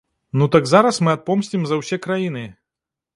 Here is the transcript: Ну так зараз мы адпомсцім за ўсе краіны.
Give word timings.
Ну 0.41 0.45
так 0.53 0.63
зараз 0.71 0.99
мы 1.07 1.13
адпомсцім 1.17 1.67
за 1.73 1.79
ўсе 1.81 1.99
краіны. 2.07 2.43